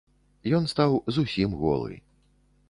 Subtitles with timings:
[0.59, 1.93] Ён стаў зусім голы.